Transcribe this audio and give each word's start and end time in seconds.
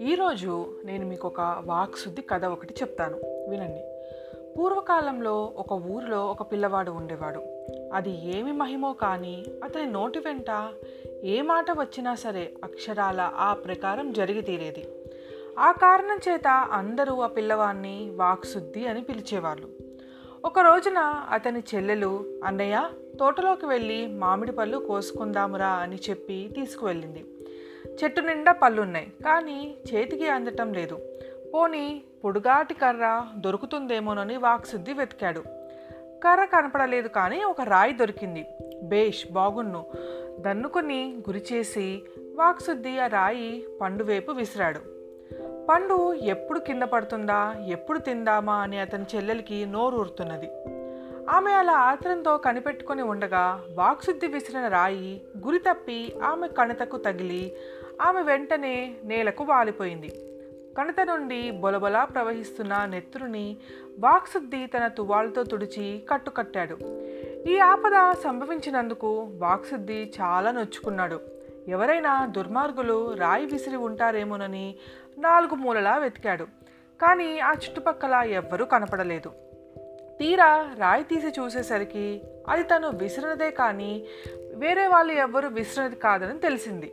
ఈరోజు 0.00 0.66
నేను 0.84 1.06
మీకు 1.06 1.28
ఒక 1.28 1.62
వాక్శుద్ధి 1.64 2.22
కథ 2.22 2.44
ఒకటి 2.44 2.74
చెప్తాను. 2.74 3.50
వినండి. 3.50 3.80
పూర్వకాలంలో 4.58 5.52
ఒక 5.56 5.72
ఊరిలో 5.72 6.26
ఒక 6.26 6.52
పిల్లవాడు 6.52 6.90
ఉండేవాడు. 6.90 7.40
అది 7.94 8.38
ఏమి 8.38 8.52
మహిమో 8.52 8.92
కానీ 8.92 9.44
అతని 9.64 9.86
నోటి 9.86 10.18
వెంట 10.18 10.72
ఏ 11.24 11.42
మాట 11.42 11.66
వచ్చినా 11.78 12.14
సరే 12.14 12.52
అక్షరాల 12.64 13.32
ఆ 13.36 13.54
ప్రకారం 13.54 14.12
జరిగి 14.12 14.42
తీరేది. 14.42 14.88
ఆ 15.58 15.72
కారణం 15.72 16.18
చేత 16.28 16.68
అందరూ 16.72 17.20
ఆ 17.20 17.26
పిల్లవాడిని 17.26 18.12
వాక్శుద్ధి 18.14 18.86
అని 18.86 19.02
పిలిచేవాళ్ళు. 19.02 19.87
ఒక 20.44 20.58
రోజున 20.58 20.98
అతని 21.30 21.62
చెల్లెలు 21.74 22.24
అన్నయ్య 22.44 22.88
తోటలోకి 23.20 23.66
వెళ్ళి 23.66 24.06
మామిడి 24.06 24.52
పళ్ళు 24.52 24.78
కోసుకుందామురా 24.78 25.68
అని 25.68 25.98
చెప్పి 26.10 26.50
తీసుకువెళ్ళింది. 26.54 27.24
చెట్టు 28.04 28.20
నిండా 28.20 28.52
పళ్ళున్నాయి 28.52 29.12
కానీ 29.24 29.74
చేతికి 29.94 30.28
అందటం 30.28 30.72
లేదు. 30.72 30.98
పోనీ 31.54 32.02
పొడుగాటి 32.24 32.74
కర్ర 32.74 33.26
దొరుకుతుందేమోనని 33.36 34.36
వాక్శుద్ధి 34.36 34.92
వెతికాడు. 34.92 35.40
కర్ర 36.24 36.44
కనపడలేదు 36.44 37.08
కానీ 37.08 37.44
ఒక 37.44 37.60
రాయి 37.60 37.92
దొరికింది. 37.92 38.46
బేష్ 38.82 39.32
బాగున్ను 39.32 39.86
దన్నుకుని 40.40 41.18
గురిచేసి 41.28 42.02
వాక్శుద్ధి 42.34 42.98
ఆ 42.98 43.06
రాయి 43.06 43.66
పండు 43.80 44.04
వైపు 44.04 44.32
విసిరాడు. 44.32 44.97
పండు 45.68 46.14
ఎప్పుడు 46.14 46.58
కింద 46.58 46.82
పడుతుందా 46.82 47.54
ఎప్పుడు 47.66 47.98
తిందామా 47.98 48.56
అని 48.56 48.78
అతని 48.78 49.04
చెల్లెలికి 49.14 49.66
నోరూరుతున్నది. 49.66 50.50
ఆమె 51.30 51.52
అలా 51.52 51.72
ఆత్రంతో 51.72 52.36
కనిపెట్టుకుని 52.36 53.02
ఉండగా 53.02 53.64
వాక్శుద్ధి 53.74 54.26
విసిరిన 54.26 54.68
రాయి 54.68 55.22
గురి 55.44 55.58
తప్పి 55.58 56.12
ఆమె 56.22 56.48
కణతకు 56.48 56.96
తగిలి 56.96 57.52
ఆమె 58.02 58.22
వెంటనే 58.22 58.94
నేలకు 59.04 59.44
వాలిపోయింది. 59.44 60.08
కణత 60.78 61.00
నుండి 61.00 61.50
బొలబొలా 61.50 62.04
ప్రవహిస్తున్న 62.04 62.84
నెత్తురుని 62.84 63.56
వాక్శుద్ధి 63.98 64.66
తన 64.66 64.88
తువాలతో 64.88 65.42
తుడిచి 65.42 66.02
కట్టుకట్టాడు. 66.08 66.78
ఈ 67.48 67.58
ఆపద 67.58 68.14
సంభవించినందుకు 68.24 69.28
వాక్శుద్ధి 69.38 70.12
చాలా 70.20 70.50
నొచ్చుకున్నాడు. 70.50 71.20
ఎవరైనా 71.68 72.26
దుర్మార్గులు 72.26 73.14
రాయి 73.14 73.46
విసిరి 73.46 73.76
ఉంటారేమోనని 73.76 74.74
నాలుగు 75.18 75.54
మూలలా 75.54 75.96
వెతికాడు. 75.96 76.44
కానీ 77.02 77.38
ఆ 77.38 77.52
చుట్టుపక్కల 77.52 78.14
ఎవ్వరూ 78.14 78.64
కనపడలేదు. 78.64 79.32
తీరా 80.18 80.74
రాయి 80.78 81.04
తీసి 81.04 81.40
చూసేసరికి 81.40 82.20
అది 82.48 82.62
తను 82.62 82.88
విసిరినదే 82.88 83.50
కానీ 83.50 84.06
వేరే 84.54 84.86
వాళ్ళు 84.86 85.12
ఎవ్వరూ 85.12 85.48
విసిరినది 85.48 85.96
కాదని 85.96 86.38
తెలిసింది. 86.38 86.92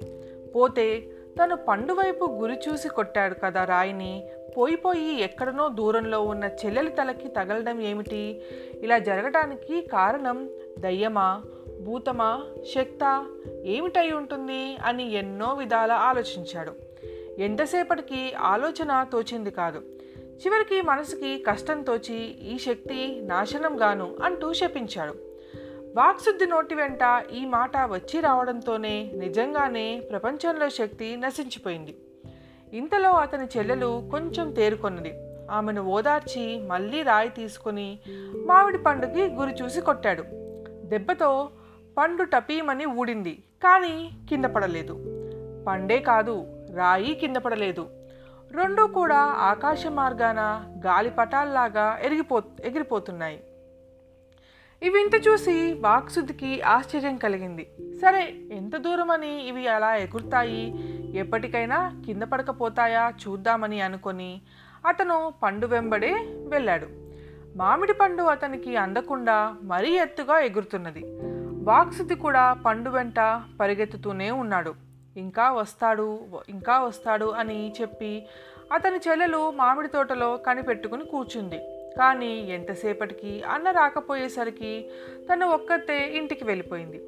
పోతే 0.55 0.99
తను 1.43 1.55
పండు 1.55 1.93
వైపు 1.93 2.25
గురి 2.25 2.59
చూసి 2.69 2.89
కొట్టాడు 2.89 3.33
కదా 3.33 3.63
రాయిని. 3.63 4.29
పోయి 4.57 4.75
పోయి 4.75 5.21
ఎక్కడనో 5.21 5.69
దూరంలో 5.69 6.21
ఉన్న 6.21 6.43
చెల్లెలి 6.43 6.89
తలకి 6.89 7.27
తగలడం 7.27 7.81
ఏమిటి? 7.81 8.41
ఇలా 8.81 8.99
జరగడానికి 8.99 9.81
కారణం 9.81 10.49
దయ్యమా? 10.79 11.43
భూతమా? 11.81 12.43
శక్త? 12.75 13.25
ఏమిటై 13.63 14.11
ఉంటుంది? 14.11 14.77
అని 14.85 15.11
ఎన్నో 15.11 15.53
విధాల 15.53 15.91
ఆలోచించాడు. 15.91 16.75
ఎంతసేపటికి 17.39 18.33
ఆలోచన 18.33 19.05
తోచింది 19.11 19.51
కాదు. 19.51 19.81
చివరికి 20.15 20.81
మనసుకి 20.81 21.43
కష్టం 21.47 21.81
తోచి 21.81 22.17
ఈ 22.23 22.57
శక్తి 22.57 23.21
నాశనం 23.21 23.81
గాను 23.81 24.15
అంటూ 24.23 24.53
శపించాడు. 24.53 25.15
వాక్శుద్ధి 25.95 26.45
నోటి 26.45 26.75
వెంట 26.75 27.23
ఈ 27.33 27.45
మాట 27.45 27.77
వచ్చి 27.77 28.19
రావడంతోనే 28.19 29.11
నిజంగానే 29.15 29.99
ప్రపంచంలో 30.11 30.69
శక్తి 30.69 31.15
నశించిపోయింది. 31.15 31.95
ఇంతలో 32.73 33.11
అతని 33.11 33.45
చెల్లెలు 33.57 34.07
కొంచెం 34.11 34.51
తేరుకొన్నది. 34.51 35.13
ఆమెను 35.51 35.81
ఓదార్చి 35.81 36.61
మళ్ళీ 36.67 37.01
రాయి 37.01 37.29
తీసుకుని 37.29 37.99
మామిడి 38.45 38.77
పండుకి 38.77 39.25
గురి 39.25 39.53
చూసి 39.53 39.81
కొట్టాడు. 39.81 40.23
దెబ్బతో 40.87 41.49
పండు 41.97 42.23
టపీమని 42.23 42.85
ఊడింది 42.85 43.31
కానీ 43.63 44.09
కింద 44.29 44.45
పడలేదు. 44.45 44.93
పండే 45.67 45.99
కాదు 45.99 46.54
రాయి 46.75 47.15
కింద 47.15 47.35
పడలేదు. 47.35 47.89
రెండూ 48.51 48.87
కూడా 48.87 49.17
ఆకాశ 49.17 49.87
మార్గాన 49.87 50.39
గాలిపటాల్లాగా 50.85 51.99
ఎరిగిపో 52.03 52.41
ఎగిరిపోతున్నాయి. 52.63 53.43
ఇవి 54.83 55.01
ఇంత 55.01 55.27
చూసి 55.27 55.73
వాక్సుద్ధికి 55.73 56.61
ఆశ్చర్యం 56.61 57.17
కలిగింది. 57.17 57.67
సరే 58.01 58.35
ఎంత 58.51 58.75
దూరమని 58.77 59.47
ఇవి 59.47 59.67
అలా 59.67 59.95
ఎగురుతాయి? 59.95 60.75
ఎప్పటికైనా 61.15 62.01
కింద 62.05 62.23
పడకపోతాయా 62.23 63.13
చూద్దామని 63.27 63.81
అనుకొని 63.81 64.41
అతను 64.87 65.33
పండు 65.43 65.67
వెంబడే 65.67 66.13
వెళ్ళాడు. 66.47 66.87
మామిడి 67.55 67.93
పండు 67.93 68.23
అతనికి 68.23 68.77
అందకుండా 68.77 69.55
మరీ 69.63 69.91
ఎత్తుగా 69.99 70.39
ఎగురుతున్నది. 70.39 71.03
వాక్సుద్ధి 71.63 72.15
కూడా 72.15 72.53
పండు 72.53 72.89
వెంట 72.89 73.41
పరిగెత్తుతూనే 73.61 74.31
ఉన్నాడు. 74.31 74.84
ఇంకా 75.17 75.51
వస్తాడు 75.51 76.19
ఇంకా 76.49 76.79
వస్తాడు 76.79 77.25
అని 77.25 77.73
చెప్పి 77.81 78.27
అతని 78.73 78.97
చెల్లెలు 79.07 79.51
మామిడి 79.51 79.87
తోటలో 79.87 80.37
కనిపెట్టుకుని 80.37 81.05
కూర్చుంది. 81.05 81.57
కానీ 81.97 82.39
ఎంతసేపటికి 82.39 83.43
అన్న 83.43 83.71
రాకపోయేసరికి 83.71 84.89
తను 85.33 85.47
ఒక్కతే 85.47 86.07
ఇంటికి 86.07 86.43
వెళ్ళిపోయింది. 86.43 87.03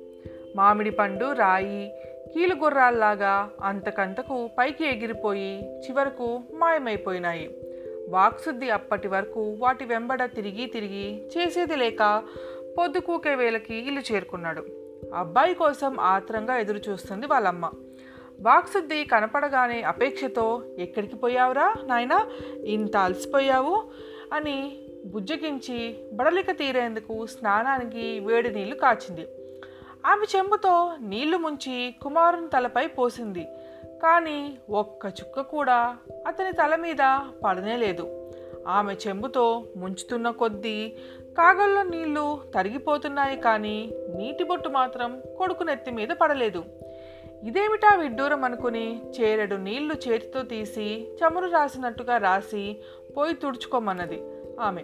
మామిడి 0.56 0.92
పండు 0.92 1.32
రాయి 1.32 1.92
కీలుగుర్రాల్లాగా 2.34 3.50
అంతకంతకు 3.64 4.50
పైకి 4.58 4.86
ఎగిరిపోయి 4.86 5.80
చివరకు 5.80 6.42
మాయమైపోయినాయి. 6.54 7.62
వాక్శుద్ధి 8.10 8.70
అప్పటి 8.70 9.08
వరకు 9.08 9.56
వాటి 9.60 9.86
వెంబడ 9.86 10.26
తిరిగి 10.26 10.66
తిరిగి 10.66 11.28
చేసేది 11.28 11.76
లేక 11.76 12.24
పొద్దుకూకే 12.78 13.36
వేళకి 13.36 13.76
ఇల్లు 13.76 14.02
చేరుకున్నాడు. 14.02 14.66
అబ్బాయి 15.16 15.54
కోసం 15.54 16.00
ఆత్రంగా 16.00 16.58
ఎదురు 16.58 16.80
చూస్తుంది 16.90 17.28
వాళ్ళమ్మ. 17.28 17.72
వాక్సుద్ది 18.42 19.06
కనపడగానే 19.06 19.82
అపేక్షతో 19.82 20.62
ఎక్కడికి 20.80 21.16
పోయావురా 21.16 21.76
నాయనా? 21.86 22.28
ఇంత 22.66 22.98
అలసిపోయావు? 22.98 23.84
అని 24.34 24.80
బుజ్జగించి 25.06 25.96
బడలిక 26.14 26.52
తీరేందుకు 26.52 27.26
స్నానానికి 27.26 28.20
వేడి 28.20 28.50
నీళ్ళు 28.52 28.76
కాచింది. 28.76 29.28
ఆమె 30.06 30.26
చెంబుతో 30.36 30.94
నీళ్ళు 31.02 31.38
ముంచి 31.38 31.96
కుమారుని 32.02 32.48
తలపై 32.48 32.88
పోసింది. 32.88 33.48
కానీ 34.04 34.58
ఒక్క 34.70 35.06
చుక్క 35.06 35.42
కూడా 35.42 35.98
అతని 36.28 36.52
తల 36.52 36.76
మీద 36.76 37.20
పడనే 37.46 37.78
లేదు. 37.78 38.32
ఆమె 38.68 38.96
చెంబుతో 39.08 39.64
ముంచుతున్న 39.78 40.30
కొద్దీ 40.30 40.98
కాగల్లో 41.38 41.84
నీళ్ళు 41.84 42.42
తరిగిపోతున్నాయి 42.56 43.38
కానీ 43.38 43.92
నీటి 44.16 44.44
బొట్టు 44.44 44.70
మాత్రం 44.70 45.22
కొడుకు 45.38 45.64
నెత్తి 45.64 45.92
మీద 45.92 46.08
పడలేదు. 46.08 46.64
ఇదేమిటా 47.44 47.96
విడ్డూరం 47.96 48.44
అనుకుని 48.44 49.02
చేరెడు 49.20 49.56
నీళ్ళు 49.56 49.96
చేతితో 50.08 50.42
తీసి 50.42 51.08
చమురు 51.14 51.48
రాసినట్టుగా 51.48 52.18
రాసి 52.18 52.78
పోయి 53.18 53.36
తుడుచుకోమన్నది 53.36 54.22
ఆమె. 54.60 54.84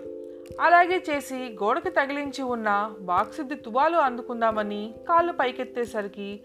అలాగే 0.62 1.04
చేసి 1.10 1.36
గోడకి 1.36 1.90
తగిలించి 1.90 2.44
ఉన్న 2.44 2.96
వాక్సిద్ధి 3.00 3.56
తువాలు 3.56 3.98
అందుకుందామని 3.98 4.94
కాళ్ళు 5.10 5.32
పైకెత్తేసరికి 5.32 6.40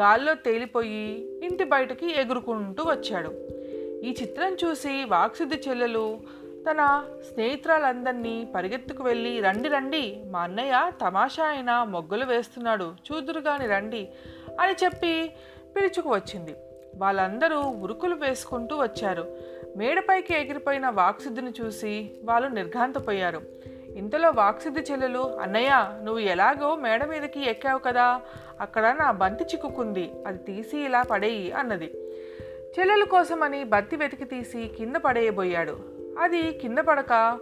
గాల్లో 0.00 0.34
తేలిపోయి 0.34 1.28
ఇంటి 1.42 1.64
బయటకి 1.64 2.20
ఎగురుకుంటూ 2.20 2.82
వచ్చాడు. 2.82 3.28
ఈ 4.04 4.14
చిత్రం 4.22 4.56
చూసి 4.64 5.04
వాక్సిద్ది 5.04 5.62
చెల్లెలు 5.68 6.20
తన 6.66 7.04
స్నేహితురాలందరినీ 7.32 8.48
పరిగెత్తుకు 8.54 9.04
వెళ్ళి 9.04 9.40
రండి 9.40 9.68
రండి 9.68 10.22
మా 10.30 10.40
అన్నయ్య 10.40 10.90
తమాషా 11.00 11.44
అయిన 11.44 11.82
మొగ్గులు 11.82 12.24
వేస్తున్నాడు 12.24 12.94
చూదురుగాని 13.08 13.66
రండి 13.66 14.08
అని 14.60 14.84
చెప్పి 14.84 15.32
పిలుచుకు 15.76 16.10
వచ్చింది. 16.10 16.54
వాళ్ళందరూ 16.94 17.60
ఉరుకులు 17.60 18.14
వేసుకుంటూ 18.14 18.76
వచ్చారు. 18.76 19.36
మేడపైకి 19.76 20.34
ఎగిరిపోయిన 20.34 20.88
వాక్సిద్ధిని 20.88 21.52
చూసి 21.60 22.10
వాళ్ళు 22.24 22.48
నిర్ఘాంతపోయారు. 22.48 23.42
ఇంతలో 23.96 24.30
వాక్సిద్ధి 24.30 24.80
చెల్లెలు 24.80 25.38
అన్నయ్య 25.40 26.00
నువ్వు 26.02 26.18
ఎలాగో 26.18 26.76
మేడ 26.76 27.04
మీదకి 27.04 27.50
ఎక్కావు 27.50 27.78
కదా 27.78 28.20
అక్కడ 28.60 28.96
నా 29.00 29.10
బంతి 29.10 29.44
చిక్కుకుంది 29.44 30.10
అది 30.26 30.38
తీసి 30.38 30.78
ఇలా 30.78 31.02
పడేయి 31.02 31.52
అన్నది. 31.52 31.90
చెల్లెల 32.78 33.04
కోసమని 33.04 33.64
బత్తి 33.64 33.96
వెతికి 33.96 34.24
తీసి 34.24 34.70
కింద 34.78 34.96
పడేయబోయాడు 34.96 35.97
అది 36.18 36.52
కింద 36.52 36.78
పడక 36.78 37.38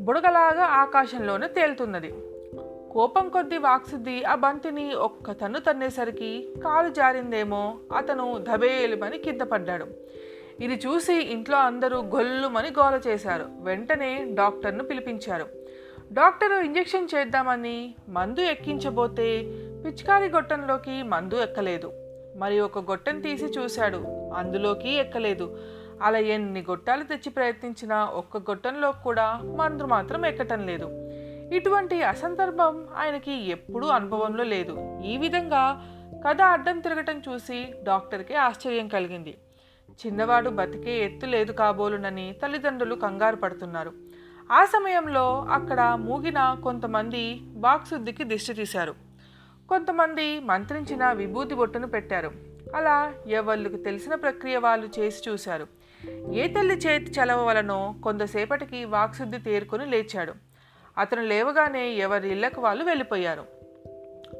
బుడగలాగా 0.00 0.64
ఆకాశంలోనే 0.64 1.48
తేలుతున్నది. 1.48 2.14
కోపం 2.92 3.28
కొద్దీ 3.28 3.58
వాక్సుద్ది 3.58 4.24
ఆ 4.24 4.34
బంతిని 4.34 4.94
ఒక్క 4.94 5.30
తన్ను 5.30 5.60
తన్నేసరికి 5.60 6.48
కాలు 6.64 6.88
జారిందేమో 6.88 7.78
అతను 7.96 8.38
ధబేలుమని 8.38 9.18
కింద 9.18 9.40
పడ్డాడు 9.40 9.86
ఇది 10.60 10.80
చూసి 10.86 11.14
ఇంట్లో 11.14 11.58
అందరూ 11.58 11.98
గొల్లుమని 11.98 12.68
గోల 12.68 13.00
చేశారు. 13.06 13.46
వెంటనే 13.60 14.26
డాక్టర్ను 14.34 14.84
పిలిపించారు. 14.84 15.46
డాక్టరు 16.12 16.54
ఇంజెక్షన్ 16.54 17.08
చేద్దామని 17.14 17.94
మందు 18.08 18.40
ఎక్కించబోతే 18.40 19.42
పిచికారి 19.86 20.28
గొట్టంలోకి 20.28 21.02
మందు 21.02 21.34
ఎక్కలేదు. 21.34 21.92
మరి 22.36 22.60
ఒక 22.60 22.78
గొట్టెను 22.78 23.22
తీసి 23.22 23.44
చూశాడు. 23.44 23.96
అందులోకి 24.36 24.94
ఎక్కలేదు. 24.94 25.58
అలా 26.02 26.18
ఎన్ని 26.18 26.60
గొట్టాలు 26.60 27.04
తెచ్చి 27.04 27.30
ప్రయత్నించినా 27.30 28.04
ఒక్క 28.04 28.36
గొట్టంలో 28.36 28.92
కూడా 28.92 29.40
మందు 29.44 29.82
మాత్రం 29.82 30.26
ఎక్కటం 30.26 30.66
లేదు. 30.66 30.88
ఇటువంటి 31.54 32.02
అసందర్భం 32.02 32.88
ఆయనకి 32.96 33.32
ఎప్పుడూ 33.32 33.86
అనుభవంలో 33.86 34.44
లేదు. 34.44 35.02
ఈ 35.04 35.16
విధంగా 35.16 35.92
కథ 36.28 36.40
అడ్డం 36.40 36.80
తిరగటం 36.80 37.22
చూసి 37.28 37.74
డాక్టర్కి 37.82 38.34
ఆశ్చర్యం 38.34 38.88
కలిగింది. 38.88 39.38
చిన్నవాడు 39.90 40.50
బతికే 40.50 41.04
ఎత్తు 41.04 41.26
లేదు 41.26 41.52
కాబోలునని 41.52 42.36
తల్లిదండ్రులు 42.42 42.94
కంగారు 42.94 43.36
పడుతున్నారు. 43.36 43.92
ఆ 44.52 44.64
సమయంలో 44.64 45.46
అక్కడ 45.50 45.92
మూగిన 46.00 46.56
కొంతమంది 46.64 47.40
వాక్శుద్ధికి 47.56 48.24
దిష్టి 48.24 48.52
తీశారు. 48.52 48.94
కొంతమంది 49.68 50.40
మంత్రించిన 50.40 51.12
విభూతి 51.12 51.54
బొట్టును 51.54 51.86
పెట్టారు. 51.86 52.30
అలా 52.74 53.14
ఎవళ్ళకు 53.26 53.76
తెలిసిన 53.76 54.14
ప్రక్రియ 54.14 54.56
వాళ్ళు 54.56 54.88
చేసి 54.98 55.30
చూశారు. 55.30 55.75
ఏ 56.32 56.46
తల్లి 56.46 56.74
చేతి 56.74 57.10
చలవ 57.10 57.48
వలనో 57.48 57.94
కొంతసేపటికి 58.04 58.84
వాక్శుద్ధి 58.84 59.38
తేరుకొని 59.38 59.86
లేచాడు. 59.86 60.32
అతను 60.98 61.22
లేవగానే 61.22 61.90
ఎవరి 61.90 62.30
ఇళ్ళకు 62.30 62.60
వాళ్ళు 62.60 62.84
వెళ్ళిపోయారు. 62.84 63.44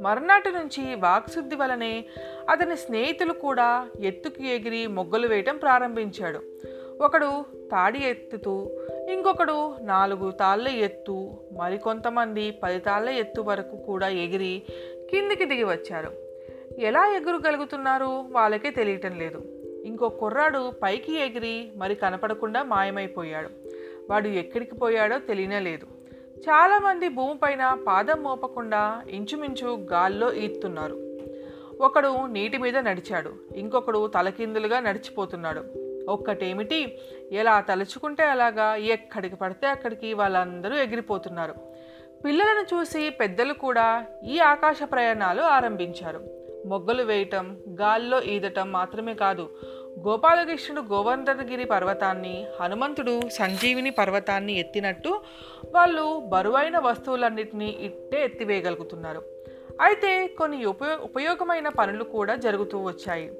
మరునాటి 0.01 0.51
నుంచి 0.51 0.95
వాక్శుద్ధి 0.95 1.57
వలనే 1.57 2.05
అతని 2.51 2.77
స్నేహితులు 2.77 3.33
కూడా 3.33 3.89
ఎత్తుకు 4.01 4.43
ఎగిరి 4.43 4.87
మొగ్గలు 4.87 5.27
వేయటం 5.27 5.57
ప్రారంభించాడు. 5.57 6.43
ఒకడు 7.01 7.45
తాడి 7.73 7.99
ఎత్తుతూ 7.99 8.71
ఇంకొకడు 9.09 9.77
నాలుగు 9.83 10.31
తాళ్ళ 10.31 10.69
ఎత్తు 10.69 11.39
మరికొంతమంది 11.53 12.51
పది 12.51 12.79
తాళ్ళ 12.79 13.11
ఎత్తు 13.11 13.41
వరకు 13.41 13.77
కూడా 13.77 14.09
ఎగిరి 14.09 14.63
కిందికి 15.11 15.45
దిగి 15.45 15.65
వచ్చారు. 15.65 16.13
ఎలా 16.79 17.17
ఎగురగలుగుతున్నారు 17.17 18.25
వాళ్ళకే 18.31 18.71
తెలియటం 18.71 19.19
లేదు. 19.19 19.56
ఇంకో 19.87 20.09
కుర్రాడు 20.09 20.73
పైకి 20.83 21.21
ఎగిరి 21.21 21.73
మరి 21.77 21.95
కనపడకుండా 21.95 22.63
మాయమైపోయాడు. 22.63 23.49
వాడు 24.11 24.29
ఎక్కడికి 24.29 24.75
పోయాడో 24.75 25.19
తెలియనే 25.19 25.61
లేదు. 25.61 25.87
చాలామంది 26.39 27.09
భూమిపైన 27.09 27.79
పాదం 27.87 28.23
మోపకుండా 28.23 29.03
ఇంచుమించు 29.11 29.87
గాల్లో 29.93 30.33
ఈత్తున్నారు. 30.33 31.19
ఒకడు 31.81 32.27
నీటి 32.27 32.59
మీద 32.59 32.79
నడిచాడు. 32.79 33.35
ఇంకొకడు 33.57 34.07
తలకిందులుగా 34.07 34.81
నడిచిపోతున్నాడు. 34.81 35.65
ఒక్కటేమిటి? 36.09 36.99
ఎలా 37.33 37.61
తలుచుకుంటే 37.61 38.25
అలాగా 38.25 38.75
ఎక్కడికి 38.75 39.37
పడితే 39.37 39.67
అక్కడికి 39.67 40.13
వాళ్ళందరూ 40.13 40.77
ఎగిరిపోతున్నారు. 40.77 41.55
పిల్లలను 42.25 42.77
చూసి 42.77 43.11
పెద్దలు 43.11 43.53
కూడా 43.53 44.07
ఈ 44.25 44.39
ఆకాశ 44.39 44.79
ప్రయాణాలు 44.83 45.43
ఆరంభించారు. 45.43 46.47
మొగ్గలు 46.67 47.03
వేయటం 47.03 47.57
గాల్లో 47.81 48.23
ఈదటం 48.23 48.73
మాత్రమే 48.73 49.15
కాదు 49.15 49.49
గోపాలకృష్ణుడు 50.05 50.81
గోవర్ధనగిరి 50.81 51.65
పర్వతాన్ని 51.65 52.47
హనుమంతుడు 52.61 53.21
సంజీవిని 53.33 53.91
పర్వతాన్ని 53.91 54.55
ఎత్తినట్టు 54.59 55.21
వాళ్ళు 55.75 56.23
బరువైన 56.29 56.79
వస్తువులన్నింటినీ 56.79 57.69
ఇట్టే 57.81 58.25
ఎత్తివేయగలుగుతున్నారు. 58.25 59.23
అయితే 59.81 60.27
కొన్ని 60.27 60.65
ఉపయో 60.65 60.97
ఉపయోగమైన 61.03 61.69
పనులు 61.69 62.05
కూడా 62.05 62.35
జరుగుతూ 62.35 62.79
వచ్చాయి. 62.85 63.31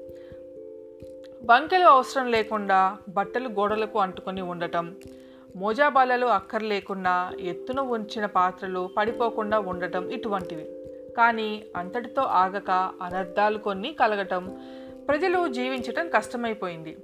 బంకెలు 1.45 1.87
అవసరం 1.87 2.27
లేకుండా 2.31 2.97
బట్టలు 3.09 3.49
గోడలకు 3.49 3.99
అంటుకొని 3.99 4.41
ఉండటం 4.41 4.95
మోజాబాలలో 5.55 6.27
అక్కర్లేకుండా 6.27 7.31
ఎత్తున 7.39 7.79
ఉంచిన 7.79 8.25
పాత్రలు 8.25 8.89
పడిపోకుండా 8.97 9.59
ఉండటం 9.59 10.09
ఇటువంటివి. 10.09 10.65
కానీ 11.17 11.63
అంతటితో 11.75 12.21
ఆగక 12.21 12.71
అనర్థాలు 13.01 13.57
కొన్ని 13.57 13.93
కలగటం 13.93 14.43
ప్రజలు 15.07 15.47
జీవించటం 15.47 16.09
కష్టమైపోయింది. 16.09 16.97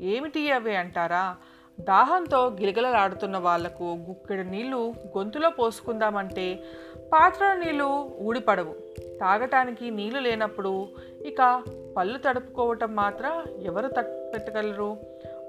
ఏమిటి 0.00 0.52
అవి 0.52 0.76
అంటారా? 0.76 1.36
దాహంతో 1.80 2.46
గిలగలలాడుతున్న 2.46 3.36
వాళ్ళకు 3.38 3.84
గుక్కెడు 3.84 4.42
నీళ్ళు 4.42 4.94
గొంతులో 5.18 5.50
పోసుకుందామంటే 5.50 6.64
పాత్ర 7.12 7.54
నీళ్ళు 7.54 8.10
ఊడిపడవు. 8.20 8.74
తాగటానికి 9.20 9.90
నీళ్ళు 9.90 10.20
లేనప్పుడు 10.20 10.88
ఇక 11.26 11.62
పళ్ళు 11.96 12.18
తడుపుకోవటం 12.18 12.96
మాత్రం 12.96 13.62
ఎవరు 13.62 13.88
పెట్టగలరు 14.34 14.96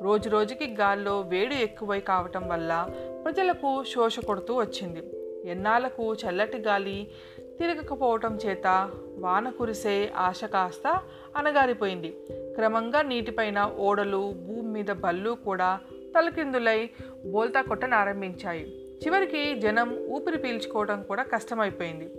రోజు 0.02 0.30
రోజుకి 0.30 0.76
గాల్లో 0.80 1.22
వేడి 1.22 1.56
ఎక్కువై 1.56 2.00
కావటం 2.00 2.50
వల్ల 2.50 2.90
ప్రజలకు 3.26 3.84
శోష 3.84 4.20
కొడుతూ 4.20 4.56
వచ్చింది. 4.56 5.04
ఎన్నాళ్ళకు 5.50 6.14
చల్లటి 6.14 6.58
గాలి 6.58 7.12
తిరగకపోవటం 7.60 8.40
చేత 8.46 8.90
వాన 9.20 9.50
కురిసే 9.50 10.12
ఆశ 10.16 10.44
కాస్త 10.44 11.02
అనగారిపోయింది 11.38 12.10
క్రమంగా 12.56 13.02
నీటిపైన 13.02 13.72
ఓడలు 13.78 14.34
భూమి 14.48 14.70
మీద 14.72 14.92
బళ్ళు 14.92 15.38
కూడా 15.46 15.80
తలకిందులై 16.18 16.90
బోల్తా 17.32 17.62
కొట్టనారంభించాయి 17.62 18.80
చివరికి 19.06 19.60
జనం 19.60 19.98
ఊపిరి 20.10 20.38
పీల్చుకోవడం 20.38 21.04
కూడా 21.04 21.24
కష్టమైపోయింది. 21.24 22.10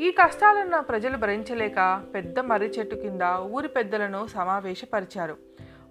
ఈ 0.00 0.10
కష్టాలను 0.10 0.82
ప్రజలు 0.82 1.16
భరించలేక 1.16 2.02
పెద్ద 2.14 2.38
మర్రి 2.38 2.66
చెట్టు 2.78 2.94
కింద 2.94 3.22
ఊరి 3.38 3.68
పెద్దలను 3.68 4.26
సమావేశపరిచారు. 4.26 5.36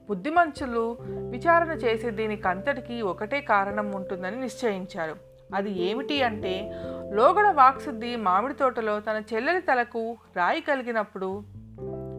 బుద్ధిమంతులు 0.09 0.97
విచారణ 1.03 1.71
చేసే 1.71 2.09
దీనికంతటికీ 2.09 3.01
ఒకటే 3.01 3.41
కారణం 3.41 3.91
ఉంటుందని 3.91 4.41
నిశ్చయించారు. 4.41 5.15
అది 5.55 5.81
ఏమిటి 5.81 6.23
అంటే 6.23 6.71
లోగడ 7.11 7.47
వాక్సుద్ది 7.47 8.15
మామిడి 8.15 8.53
తోటలో 8.53 8.99
తన 8.99 9.23
చెల్లెలి 9.33 9.61
తలకు 9.61 10.17
రాయి 10.35 10.61
కలిగినప్పుడు 10.61 11.43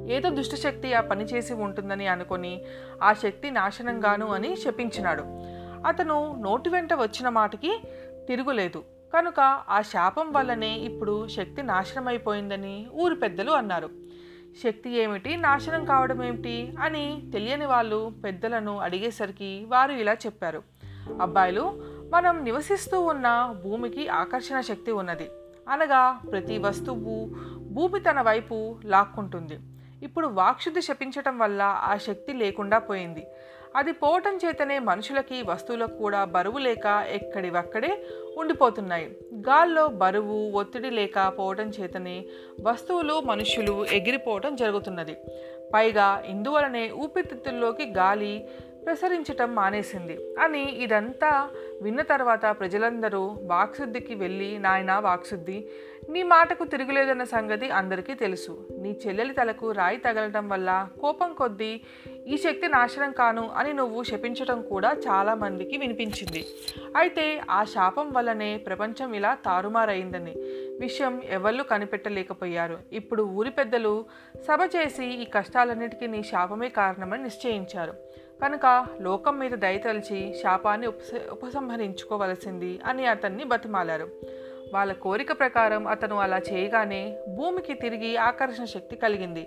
ఏదో 0.08 0.30
దుష్టశక్తి 0.30 0.94
ఆ 0.94 1.00
పని 1.00 1.24
చేసి 1.24 1.52
ఉంటుందని 1.52 2.06
అనుకొని 2.06 2.64
ఆ 3.02 3.12
శక్తి 3.12 3.50
నాశనంగాను 3.50 4.26
అని 4.26 4.56
శపించినాడు. 4.56 5.22
అతను 5.86 6.36
నోటి 6.40 6.70
వెంట 6.70 6.94
వచ్చిన 6.94 7.28
మాటకి 7.28 7.82
తిరుగులేదు. 8.28 8.84
కనుక 9.14 9.40
ఆ 9.68 9.80
శాపం 9.80 10.32
వల్లనే 10.32 10.76
ఇప్పుడు 10.76 11.28
శక్తి 11.28 11.62
నాశనమైపోయిందని 11.62 12.86
ఊరి 12.94 13.14
పెద్దలు 13.14 13.50
అన్నారు. 13.50 13.90
శక్తి 14.64 14.90
ఏమిటి? 14.90 15.36
నాశనం 15.36 15.84
కావడం 15.84 16.22
ఏమిటి? 16.22 16.74
అని 16.80 17.30
తెలియని 17.32 17.66
వాళ్ళు 17.66 18.12
పెద్దలను 18.24 18.78
అడిగేసరికి 18.78 19.64
వారు 19.68 19.92
ఇలా 19.92 20.12
చెప్పారు. 20.12 20.62
అబ్బాయిలు 21.20 21.91
మనం 22.12 22.44
నివసిస్తూ 22.44 23.00
ఉన్న 23.00 23.54
భూమికి 23.64 24.08
ఆకర్షణ 24.08 24.60
శక్తి 24.60 24.90
ఉన్నది. 24.90 25.30
అనగా 25.68 26.20
ప్రతి 26.30 26.58
వస్తువు 26.58 27.30
భూమి 27.72 28.00
తన 28.00 28.22
వైపు 28.22 28.76
లాక్కుంటుంది. 28.84 29.58
ఇప్పుడు 30.02 30.26
వాక్శుద్ధి 30.26 30.82
శపించటం 30.82 31.38
వల్ల 31.38 31.62
ఆ 31.62 31.96
శక్తి 31.96 32.32
లేకుండా 32.32 32.78
పోయింది. 32.78 33.26
అది 33.76 33.92
పోవటం 33.92 34.36
చేతనే 34.36 34.78
మనుషులకి 34.78 35.42
వస్తువులకు 35.42 35.96
కూడా 35.96 36.24
బరువు 36.24 36.58
లేక 36.58 36.86
ఎక్కడివక్కడే 37.08 38.06
ఉండిపోతున్నాయి. 38.38 39.16
గాల్లో 39.34 39.86
బరువు 39.86 40.50
ఒత్తిడి 40.50 40.90
లేక 40.90 41.32
పోవటం 41.38 41.68
చేతనే 41.68 42.24
వస్తువులు 42.60 43.20
మనుషులు 43.20 43.84
ఎగిరిపోవటం 43.84 44.56
జరుగుతున్నది. 44.56 45.16
పైగా 45.74 46.22
ఇందువలనే 46.26 46.90
ఊపిరితిత్తుల్లోకి 46.90 47.92
గాలి 47.92 48.48
ప్రసరించటం 48.86 49.54
మానేసింది. 49.54 50.18
అని 50.38 50.72
ఇదంతా 50.72 51.50
విన్న 51.82 52.02
తర్వాత 52.02 52.46
ప్రజలందరూ 52.46 53.36
వాక్శుద్ధికి 53.42 54.14
వెళ్ళి 54.14 54.58
నాయనా 54.58 54.98
వాక్శుద్ధి 54.98 55.64
నీ 56.10 56.22
మాటకు 56.22 56.64
తిరుగులేదన్న 56.64 57.24
సంగతి 57.24 57.70
అందరికీ 57.70 58.14
తెలుసు. 58.14 58.66
నీ 58.78 59.00
చెల్లెలి 59.06 59.34
తలకు 59.34 59.70
రాయి 59.70 59.96
తగలటం 59.96 60.48
వల్ల 60.48 60.88
కోపం 61.00 61.32
కొద్దీ 61.32 61.80
ఈ 62.26 62.36
శక్తి 62.36 62.68
నాశనం 62.68 63.12
కాను 63.12 63.50
అని 63.56 63.72
నువ్వు 63.72 64.02
శపించటం 64.02 64.62
కూడా 64.62 64.92
చాలామందికి 64.92 65.76
వినిపించింది. 65.76 66.46
అయితే 66.96 67.40
ఆ 67.50 67.64
శాపం 67.64 68.12
వల్లనే 68.12 68.56
ప్రపంచం 68.56 69.14
ఇలా 69.14 69.34
తారుమారైందని 69.34 70.34
విషయం 70.80 71.22
ఎవళ్ళు 71.30 71.62
కనిపెట్టలేకపోయారు. 71.62 72.78
ఇప్పుడు 72.92 73.22
ఊరి 73.22 73.50
పెద్దలు 73.50 74.04
సభ 74.48 74.58
చేసి 74.76 75.06
ఈ 75.06 75.24
కష్టాలన్నిటికీ 75.24 76.06
నీ 76.06 76.22
శాపమే 76.22 76.68
కారణమని 76.68 77.22
నిశ్చయించారు. 77.22 77.94
కనుక 78.42 78.86
లోకం 79.00 79.38
మీద 79.38 79.50
దయతలిచి 79.50 80.34
శాపాన్ని 80.42 80.86
ఉపస 80.86 81.10
ఉపసంహరించుకోవలసింది 81.30 82.80
అని 82.84 83.06
అతన్ని 83.06 83.44
బతిమాలారు. 83.44 84.08
వాళ్ళ 84.74 84.92
కోరిక 84.92 85.38
ప్రకారం 85.38 85.86
అతను 85.86 86.16
అలా 86.16 86.38
చేయగానే 86.38 87.18
భూమికి 87.36 87.74
తిరిగి 87.74 88.16
ఆకర్షణ 88.16 88.64
శక్తి 88.64 88.96
కలిగింది. 88.96 89.46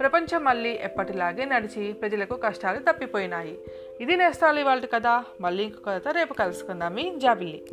ప్రపంచం 0.00 0.44
మళ్ళీ 0.44 0.70
ఎప్పటిలాగే 0.82 1.44
నడిచి 1.44 1.92
ప్రజలకు 1.92 2.36
కష్టాలు 2.36 2.78
తప్పిపోయినాయి. 2.78 3.58
ఇది 4.00 4.16
నేస్తాలు 4.16 4.60
ఇవాళ 4.60 4.80
కదా? 4.94 5.24
మళ్ళీ 5.40 5.64
ఇంకొక 5.64 5.90
కథ 5.90 6.08
రేపు 6.08 6.34
కలుసుకుందాం. 6.34 6.94
మీ 6.94 7.14
జాబిల్లి. 7.16 7.64